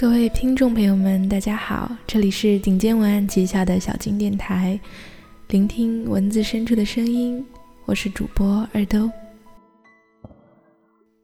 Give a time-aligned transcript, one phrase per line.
[0.00, 4.78] 各位听众朋友们，大家好，这里是顶尖文案旗下的小金电台，
[5.48, 7.44] 聆听文字深处的声音，
[7.84, 9.10] 我是主播二兜。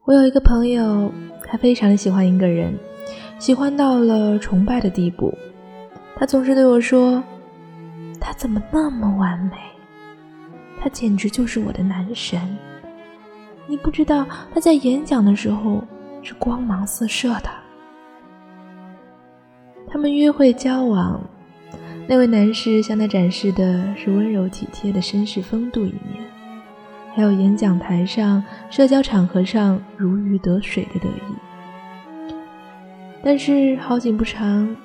[0.05, 1.09] 我有一个朋友，
[1.47, 2.77] 他非常的喜欢一个人，
[3.39, 5.33] 喜欢到了崇拜的地步。
[6.17, 7.23] 他总是对我说
[8.21, 9.57] ：“他怎么那么完美？
[10.81, 12.41] 他简直就是我的男神。
[13.69, 15.81] 你不知道他在演讲的时候
[16.25, 17.49] 是光芒四射的。”
[19.95, 21.23] 他们约会交往，
[22.09, 26.21] 那位男士向她展示的是温柔体贴的绅士风度一面，
[27.15, 32.35] 还有演讲台上、社交场合上如鱼得水的得意。
[33.23, 34.77] 但是好景不长，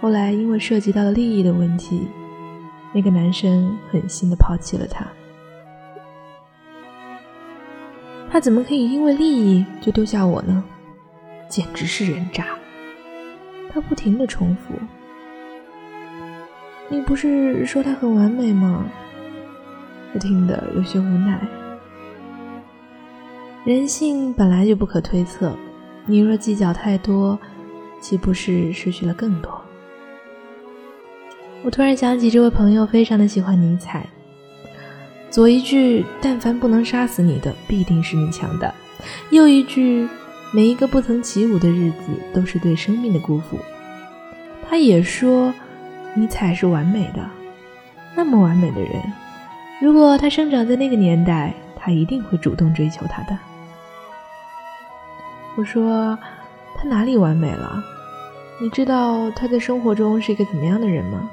[0.00, 2.06] 后来因为涉及到了利益的问题，
[2.94, 5.04] 那个男生狠心的抛弃了她。
[8.30, 10.62] 他怎么可以因为利益就丢下我呢？
[11.48, 12.46] 简直是人渣！
[13.72, 14.74] 他不停的重复
[16.90, 18.84] ：“你不是说他很完美吗？”
[20.12, 21.40] 我听得有些无奈。
[23.64, 25.54] 人性本来就不可推测，
[26.04, 27.38] 你若计较太多，
[28.00, 29.60] 岂不是失去了更多？
[31.62, 34.08] 我突然想起这位朋友非常的喜欢尼采，
[35.30, 38.74] 左一句“但凡不能杀死你的，必定是你强大”，
[39.30, 40.08] 右一句。
[40.52, 43.56] 每一个不曾起舞的日子，都是对生命的辜负。
[44.68, 45.54] 他也说，
[46.14, 47.24] 尼采是完美的，
[48.16, 49.00] 那么完美的人，
[49.80, 53.38] 如果他生长在那个年代，他一定会主动追求她的。
[55.56, 56.18] 我说，
[56.76, 57.80] 他哪里完美了？
[58.60, 61.30] 你知道他在生活中是一个怎么样的人吗？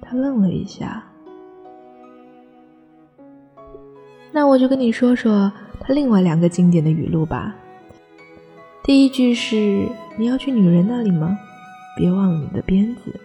[0.00, 1.02] 他愣了一下。
[4.30, 5.52] 那我就跟你说说。
[5.86, 7.54] 他另外两个经典的语录吧。
[8.82, 9.88] 第一句是
[10.18, 11.38] “你要去女人那里吗？
[11.96, 13.20] 别忘了你的鞭子。”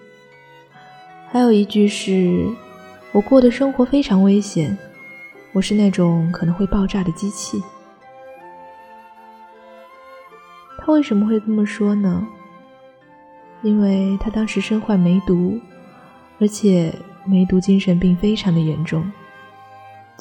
[1.28, 2.48] 还有一句是
[3.14, 4.78] “我过的生活非常危险，
[5.54, 7.60] 我是那种可能会爆炸的机器。”
[10.78, 12.28] 他为什么会这么说呢？
[13.64, 15.60] 因为他当时身患梅毒，
[16.40, 16.94] 而且
[17.26, 19.12] 梅毒精神病非常的严重。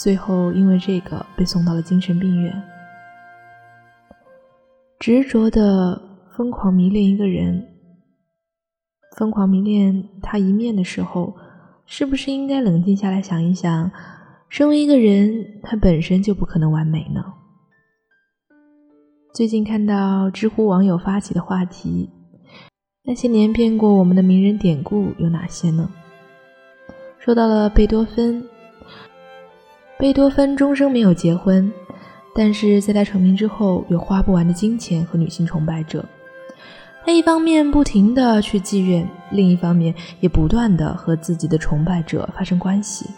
[0.03, 2.63] 最后，因为这个被送到了精神病院。
[4.99, 6.01] 执着的
[6.35, 7.69] 疯狂迷恋一个人，
[9.19, 11.37] 疯狂迷恋他一面的时候，
[11.85, 13.91] 是不是应该冷静下来想一想，
[14.49, 17.23] 身为一个人，他本身就不可能完美呢？
[19.35, 22.09] 最近看到知乎网友发起的话题：
[23.05, 25.91] 那些年骗过我们的名人典故有哪些呢？
[27.19, 28.43] 说到了贝多芬。
[30.01, 31.71] 贝多芬终生没有结婚，
[32.35, 36.03] 但是在他成名之后，有花不完的金钱和女性崇拜者。
[37.05, 43.11] 他一方面不停地去妓院，另一方面也不断地和自己的崇拜者发生关系。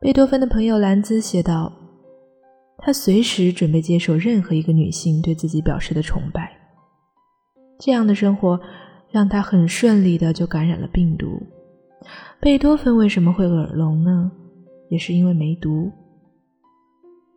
[0.00, 1.70] 贝多芬的朋友兰兹写道
[2.82, 6.50] ：“他随时准备接受任何一个女性对自己表示的崇拜。
[7.78, 8.58] 这样的生活
[9.10, 11.38] 让他很顺利的就感染了病毒。”
[12.42, 14.32] 贝多芬为什么会耳聋呢？
[14.88, 15.92] 也是因为梅毒，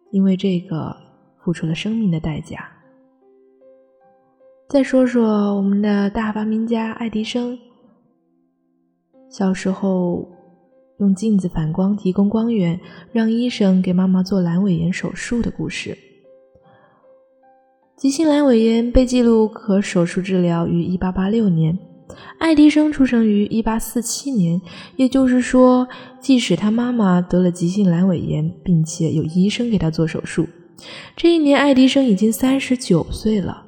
[0.10, 0.98] 因为这个
[1.44, 2.68] 付出了生命的代价。
[4.68, 7.56] 再说说我们的大发明家爱迪生，
[9.30, 10.28] 小时候
[10.98, 12.80] 用镜子反光提供光源，
[13.12, 15.96] 让医生给妈妈做阑尾炎手术的故事。
[17.96, 21.78] 急性阑尾炎被记录可手术治疗于1886年。
[22.38, 24.62] 爱迪生出生于1847年，
[24.98, 25.88] 也就是说，
[26.20, 30.48] 即使他妈妈得了急性阑尾炎，并且有医生给他做手术，
[31.16, 33.64] 这一年爱迪生已经三十九岁了。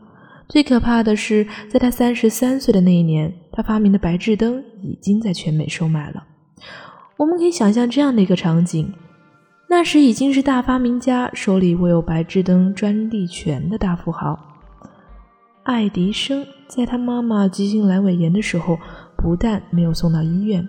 [0.50, 6.24] 最可怕的是，在他三十三岁的那一年，他发明的白炽灯已经在全美售卖了。
[7.18, 8.94] 我们可以想象这样的一个场景：
[9.70, 14.47] 那时已经是大发明家，手里握有白炽灯专利权的大富豪。
[15.68, 18.80] 爱迪生在他妈妈急性阑尾炎的时候，
[19.18, 20.66] 不但没有送到医院，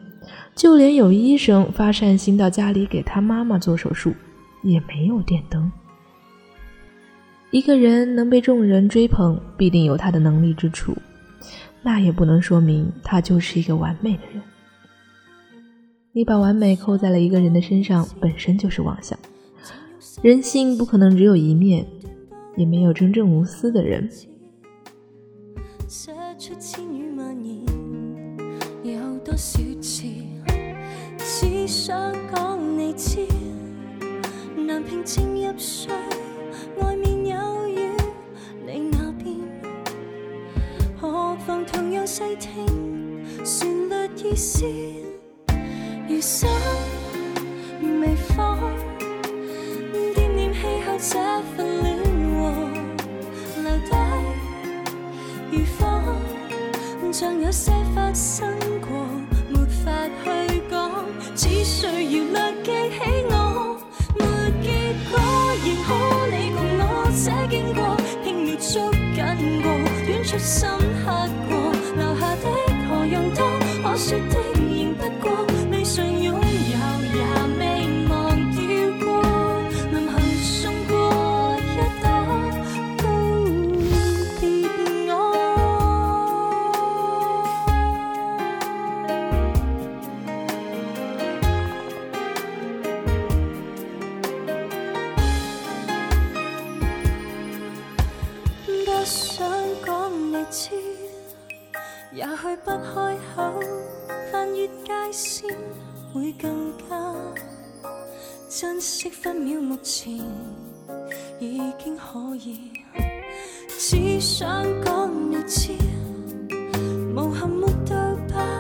[0.56, 4.12] 就连有医生发善心到家里给他妈妈做手术，
[4.64, 5.70] 也没有电灯。
[7.52, 10.96] 一个人能被众人追捧，必定有他的能力之处，
[11.80, 14.42] 那也不能说明他就是一个完美的人。
[16.10, 19.16] 你把完美扣在了一个人的身上，本身就是妄想。
[20.22, 21.86] 人性不可能只有一面，
[22.56, 24.10] 也没有真正无私的人。
[26.38, 27.61] 出千语万言
[28.85, 30.05] 有多少次
[31.19, 33.26] 只想讲你知？
[34.56, 35.93] 难平静入睡
[36.81, 37.90] 外面有雨
[38.64, 39.37] 你那边
[40.96, 42.64] 何妨同样细听
[43.44, 44.64] 旋律意思？
[57.40, 59.06] 有些发生过，
[59.49, 59.93] 没法
[60.25, 60.90] 去讲，
[61.37, 62.99] 只需要略记起
[63.31, 63.79] 我，
[64.19, 64.25] 没
[64.61, 64.67] 结
[65.08, 65.19] 果，
[65.64, 65.88] 仍可
[66.32, 66.82] 你共我
[67.14, 69.67] 写经过，轻描捉紧过，
[70.08, 70.69] 远出深
[71.05, 71.06] 刻
[71.49, 71.50] 过，
[71.96, 72.44] 留下的
[72.88, 73.46] 何用多，
[73.82, 74.34] 可说的
[105.06, 105.56] 界线
[106.12, 107.14] 会更加
[108.48, 110.12] 珍惜分秒，目前
[111.38, 112.72] 已经可以。
[113.78, 115.72] 只想讲你知，
[117.14, 117.94] 无憾没到
[118.28, 118.58] 白，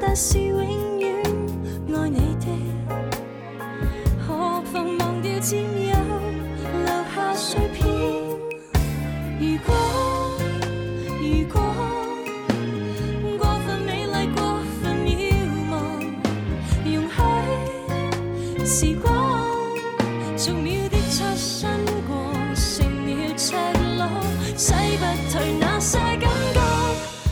[0.00, 1.22] 但是永远
[1.94, 2.46] 爱你的。
[4.26, 5.94] 何妨忘掉占有，
[6.84, 7.84] 留下碎片。
[9.40, 9.74] 如果
[18.76, 19.08] 时光
[20.36, 21.70] 逐秒的擦身
[22.08, 22.26] 过，
[22.56, 23.54] 成了赤
[23.96, 24.04] 裸，
[24.56, 26.58] 洗不退那些感觉，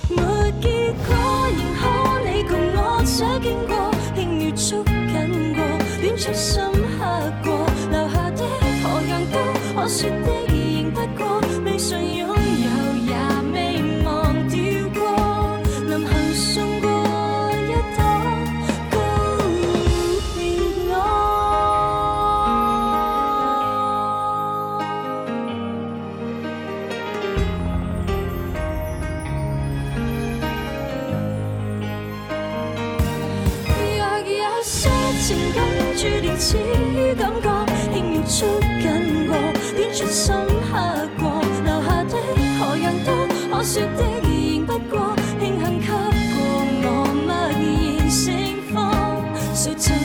[0.08, 0.22] 没
[0.60, 1.10] 结果，
[1.50, 1.82] 仍可
[2.24, 3.74] 你共我這經過，
[4.14, 5.18] 輕描捉緊
[5.56, 5.58] 過，
[6.00, 6.62] 戀出心
[35.22, 35.64] 情感
[35.96, 37.46] 注定似于感觉，
[37.94, 38.82] 轻描捉緊
[39.28, 39.30] 過，
[39.78, 40.34] 戀出深
[40.68, 40.72] 刻
[41.16, 42.12] 过，留下的
[42.58, 43.08] 何样都
[43.48, 45.94] 可说的仍不过，庆幸给过
[46.82, 46.86] 我
[47.24, 48.34] 默然盛
[48.74, 48.74] 放，
[49.54, 49.96] 谁曾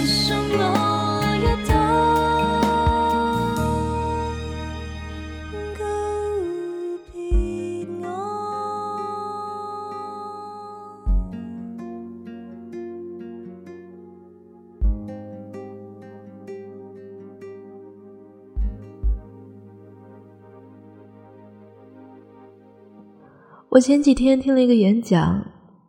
[23.77, 25.39] 我前几天听了一个演讲，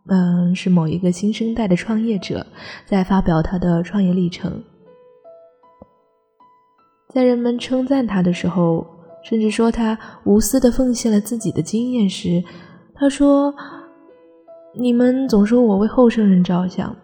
[0.09, 2.47] 嗯，是某一个新生代的创业者
[2.85, 4.63] 在发表他的创业历程。
[7.09, 8.87] 在人们称赞他的时候，
[9.25, 12.45] 甚至说他无私的奉献了自己的经验时，
[12.95, 13.55] 他说
[14.79, 16.95] ：“你们总说我为后生人着想，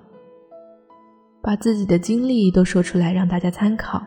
[1.41, 4.03] 把自己的经历都说出来让大家参考，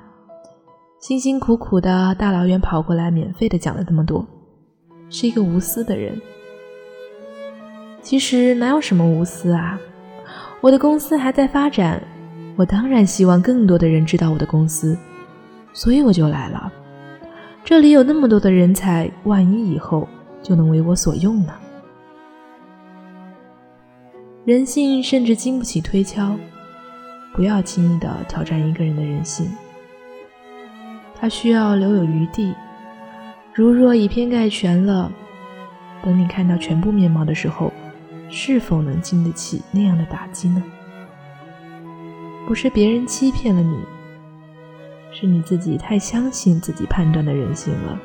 [1.00, 4.24] 辛辛苦苦的大老远跑过来，免费的讲了这么多，
[5.10, 6.16] 是一个无私的人。”
[8.08, 9.78] 其实哪有什么无私啊！
[10.62, 12.02] 我的公司还在发展，
[12.56, 14.98] 我当然希望更多的人知道我的公司，
[15.74, 16.72] 所以我就来了。
[17.66, 20.08] 这里有那么多的人才，万一以后
[20.42, 21.54] 就能为我所用呢？
[24.46, 26.34] 人性甚至经不起推敲，
[27.34, 29.52] 不要轻易的挑战一个人的人性，
[31.14, 32.56] 他需要留有余地。
[33.54, 35.12] 如若以偏概全了，
[36.02, 37.70] 等你看到全部面貌的时候，
[38.30, 40.64] 是否能经得起那样的打击呢？
[42.48, 43.78] 不是别人欺骗了你，
[45.12, 48.00] 是你自己太相信自己判断的人性了。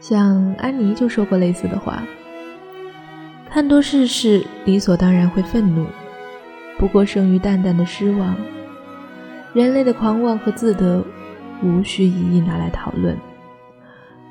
[0.00, 2.02] 像安妮就说过类似的话
[3.50, 5.86] ：“看多世事，理所当然会愤怒，
[6.78, 8.36] 不过胜于淡淡的失望。
[9.52, 11.04] 人类的狂妄和自得，
[11.62, 13.16] 无需一一拿来讨论。”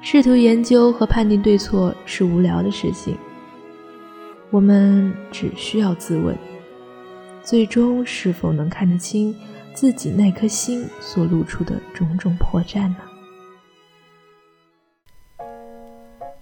[0.07, 3.17] 试图研究和判定对错是无聊的事情，
[4.51, 6.37] 我们只需要自问：
[7.41, 9.35] 最终是否能看得清
[9.73, 12.97] 自己那颗心所露出的种种破绽呢？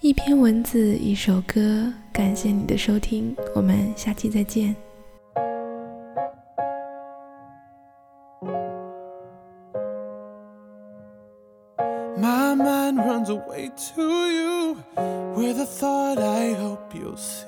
[0.01, 4.75] 一篇文字，一首歌，感谢你的收听，我们下期再见。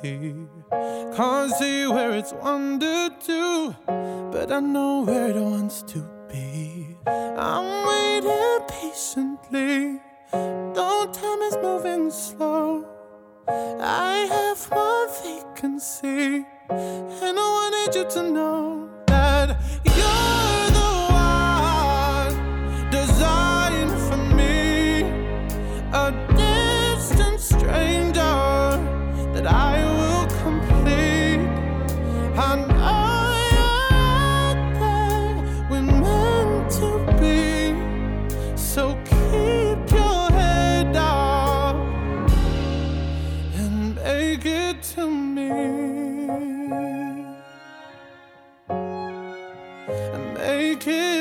[0.02, 3.76] Can't see where it's wandered to,
[4.32, 6.98] but I know where it wants to be.
[7.08, 12.86] I'm waiting patiently, though time is moving slow.
[13.48, 18.90] I have one vacancy, and I wanted you to know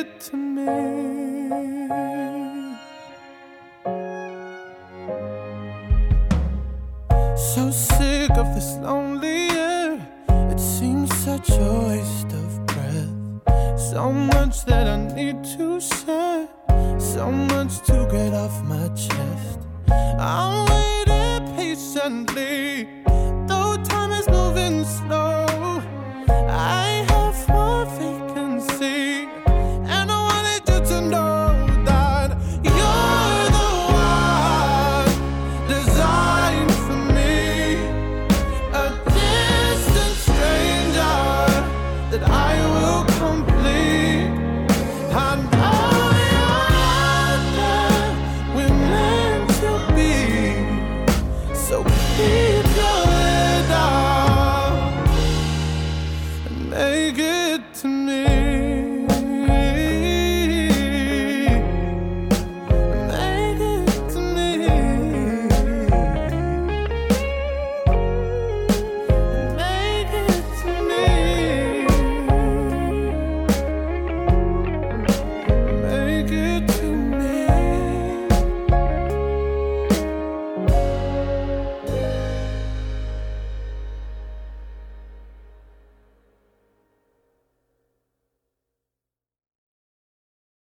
[0.00, 0.66] it to me.
[7.36, 9.94] So sick of this lonely air.
[10.52, 13.14] It seems such a waste of breath.
[13.90, 16.48] So much that I need to say,
[16.98, 19.58] So much to get off my chest.
[20.18, 23.03] I'm waiting patiently.